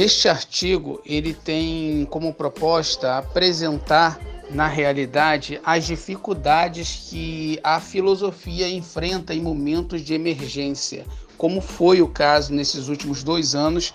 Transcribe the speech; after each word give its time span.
Este 0.00 0.28
artigo 0.28 1.02
ele 1.04 1.34
tem 1.34 2.06
como 2.08 2.32
proposta 2.32 3.18
apresentar 3.18 4.16
na 4.48 4.68
realidade 4.68 5.60
as 5.64 5.86
dificuldades 5.86 7.08
que 7.10 7.58
a 7.64 7.80
filosofia 7.80 8.68
enfrenta 8.68 9.34
em 9.34 9.40
momentos 9.40 10.02
de 10.02 10.14
emergência, 10.14 11.04
como 11.36 11.60
foi 11.60 12.00
o 12.00 12.06
caso 12.06 12.54
nesses 12.54 12.86
últimos 12.86 13.24
dois 13.24 13.56
anos 13.56 13.92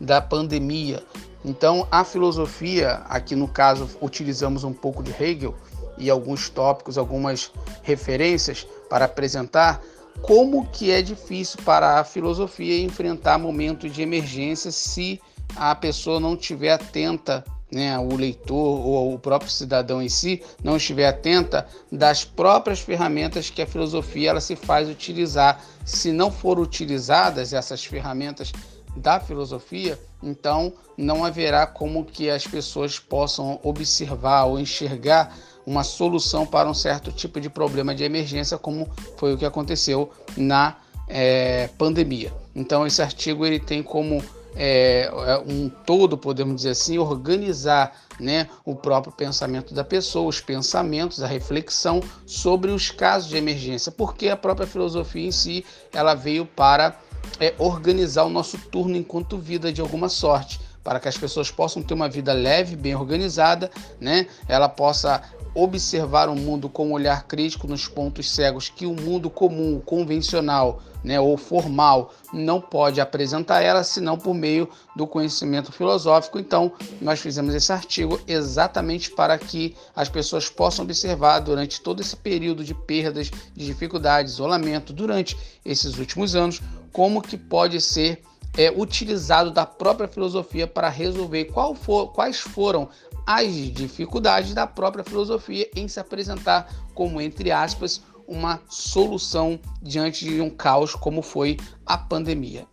da 0.00 0.22
pandemia. 0.22 1.04
Então, 1.44 1.86
a 1.90 2.02
filosofia, 2.02 3.02
aqui 3.04 3.36
no 3.36 3.46
caso 3.46 3.90
utilizamos 4.00 4.64
um 4.64 4.72
pouco 4.72 5.02
de 5.02 5.10
Hegel 5.22 5.54
e 5.98 6.08
alguns 6.08 6.48
tópicos, 6.48 6.96
algumas 6.96 7.52
referências 7.82 8.66
para 8.88 9.04
apresentar 9.04 9.82
como 10.22 10.66
que 10.68 10.90
é 10.90 11.02
difícil 11.02 11.60
para 11.62 12.00
a 12.00 12.04
filosofia 12.04 12.80
enfrentar 12.80 13.36
momentos 13.38 13.92
de 13.92 14.00
emergência 14.00 14.70
se 14.70 15.20
a 15.56 15.74
pessoa 15.74 16.20
não 16.20 16.34
estiver 16.34 16.72
atenta 16.72 17.44
né, 17.72 17.98
o 17.98 18.14
leitor 18.14 18.86
ou 18.86 19.14
o 19.14 19.18
próprio 19.18 19.50
cidadão 19.50 20.02
em 20.02 20.08
si 20.08 20.42
não 20.62 20.76
estiver 20.76 21.08
atenta 21.08 21.66
das 21.90 22.22
próprias 22.22 22.80
ferramentas 22.80 23.48
que 23.48 23.62
a 23.62 23.66
filosofia 23.66 24.30
ela 24.30 24.40
se 24.40 24.54
faz 24.54 24.90
utilizar. 24.90 25.64
Se 25.84 26.12
não 26.12 26.30
for 26.30 26.58
utilizadas 26.58 27.54
essas 27.54 27.82
ferramentas 27.84 28.52
da 28.94 29.18
filosofia, 29.18 29.98
então 30.22 30.74
não 30.98 31.24
haverá 31.24 31.66
como 31.66 32.04
que 32.04 32.28
as 32.28 32.46
pessoas 32.46 32.98
possam 32.98 33.58
observar 33.62 34.44
ou 34.44 34.60
enxergar 34.60 35.34
uma 35.64 35.82
solução 35.82 36.44
para 36.46 36.68
um 36.68 36.74
certo 36.74 37.10
tipo 37.10 37.40
de 37.40 37.48
problema 37.48 37.94
de 37.94 38.04
emergência, 38.04 38.58
como 38.58 38.90
foi 39.16 39.32
o 39.32 39.38
que 39.38 39.46
aconteceu 39.46 40.10
na 40.36 40.76
é, 41.08 41.68
pandemia. 41.78 42.32
Então 42.54 42.86
esse 42.86 43.00
artigo 43.00 43.46
ele 43.46 43.58
tem 43.58 43.82
como 43.82 44.22
é, 44.54 45.10
é, 45.12 45.38
um 45.46 45.68
todo, 45.68 46.16
podemos 46.16 46.56
dizer 46.56 46.70
assim, 46.70 46.98
organizar 46.98 47.96
né, 48.20 48.48
o 48.64 48.74
próprio 48.74 49.12
pensamento 49.12 49.74
da 49.74 49.84
pessoa, 49.84 50.28
os 50.28 50.40
pensamentos, 50.40 51.22
a 51.22 51.26
reflexão 51.26 52.02
sobre 52.26 52.70
os 52.70 52.90
casos 52.90 53.28
de 53.28 53.36
emergência, 53.36 53.90
porque 53.90 54.28
a 54.28 54.36
própria 54.36 54.66
filosofia 54.66 55.26
em 55.26 55.32
si 55.32 55.64
ela 55.92 56.14
veio 56.14 56.44
para 56.46 56.96
é, 57.40 57.54
organizar 57.58 58.24
o 58.24 58.30
nosso 58.30 58.58
turno 58.58 58.96
enquanto 58.96 59.38
vida 59.38 59.72
de 59.72 59.80
alguma 59.80 60.08
sorte, 60.08 60.60
para 60.82 60.98
que 60.98 61.08
as 61.08 61.16
pessoas 61.16 61.50
possam 61.50 61.82
ter 61.82 61.94
uma 61.94 62.08
vida 62.08 62.32
leve, 62.32 62.74
bem 62.74 62.94
organizada, 62.94 63.70
né? 64.00 64.26
Ela 64.48 64.68
possa 64.68 65.22
observar 65.54 66.28
o 66.28 66.34
mundo 66.34 66.68
com 66.68 66.88
um 66.88 66.92
olhar 66.92 67.26
crítico 67.26 67.66
nos 67.66 67.86
pontos 67.86 68.30
cegos 68.30 68.68
que 68.68 68.86
o 68.86 68.94
mundo 68.94 69.28
comum, 69.28 69.80
convencional, 69.80 70.80
né, 71.04 71.20
ou 71.20 71.36
formal 71.36 72.14
não 72.32 72.60
pode 72.60 73.00
apresentar 73.00 73.60
ela 73.60 73.82
senão 73.82 74.16
por 74.16 74.34
meio 74.34 74.68
do 74.94 75.06
conhecimento 75.06 75.72
filosófico. 75.72 76.38
Então, 76.38 76.72
nós 77.00 77.20
fizemos 77.20 77.54
esse 77.54 77.72
artigo 77.72 78.20
exatamente 78.26 79.10
para 79.10 79.36
que 79.36 79.74
as 79.94 80.08
pessoas 80.08 80.48
possam 80.48 80.84
observar 80.84 81.40
durante 81.40 81.80
todo 81.80 82.00
esse 82.00 82.16
período 82.16 82.64
de 82.64 82.74
perdas, 82.74 83.30
de 83.54 83.66
dificuldade, 83.66 84.30
isolamento 84.30 84.92
durante 84.92 85.36
esses 85.64 85.98
últimos 85.98 86.34
anos, 86.34 86.60
como 86.92 87.20
que 87.22 87.36
pode 87.36 87.80
ser 87.80 88.22
é, 88.56 88.70
utilizado 88.70 89.50
da 89.50 89.64
própria 89.64 90.08
filosofia 90.08 90.66
para 90.66 90.88
resolver 90.88 91.50
for, 91.76 92.12
quais 92.12 92.38
foram 92.38 92.88
as 93.26 93.52
dificuldades 93.72 94.52
da 94.52 94.66
própria 94.66 95.04
filosofia 95.04 95.68
em 95.74 95.86
se 95.88 96.00
apresentar 96.00 96.68
como, 96.94 97.20
entre 97.20 97.50
aspas, 97.50 98.02
uma 98.26 98.60
solução 98.68 99.58
diante 99.80 100.24
de 100.24 100.40
um 100.40 100.50
caos 100.50 100.94
como 100.94 101.22
foi 101.22 101.56
a 101.84 101.96
pandemia. 101.96 102.66